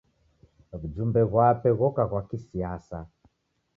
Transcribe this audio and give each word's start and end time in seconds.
W'ujumbe 0.79 1.21
ghwape 1.31 1.69
ghoka 1.79 2.03
ghwa 2.09 2.21
kisiasa. 2.29 2.99